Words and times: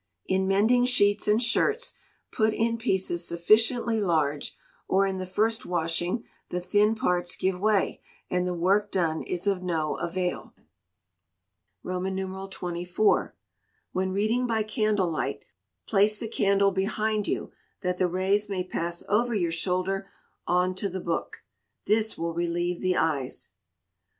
In 0.25 0.47
mending 0.47 0.85
sheets 0.85 1.27
and 1.27 1.39
shirts, 1.39 1.93
put 2.31 2.55
in 2.55 2.79
pieces 2.79 3.27
sufficiently 3.27 3.99
large, 4.01 4.57
or 4.87 5.05
in 5.05 5.19
the 5.19 5.27
first 5.27 5.63
washing 5.63 6.23
the 6.49 6.59
thin 6.59 6.95
parts 6.95 7.35
give 7.35 7.59
way, 7.59 8.01
and 8.27 8.47
the 8.47 8.53
work 8.55 8.89
done 8.89 9.21
is 9.21 9.45
of 9.45 9.61
no 9.61 9.97
avail. 9.99 10.55
xxiv. 11.85 13.33
When 13.93 14.11
reading 14.11 14.47
by 14.47 14.63
candle 14.63 15.11
light, 15.11 15.45
place 15.85 16.17
the 16.17 16.27
candle 16.27 16.71
behind 16.71 17.27
you, 17.27 17.51
that 17.81 17.99
the 17.99 18.07
rays 18.07 18.49
may 18.49 18.63
pass 18.63 19.03
over 19.07 19.35
your 19.35 19.51
shoulder 19.51 20.09
on 20.47 20.73
to 20.73 20.89
the 20.89 20.99
book. 20.99 21.43
This 21.85 22.17
will 22.17 22.33
relieve 22.33 22.81
the 22.81 22.97
eyes. 22.97 23.51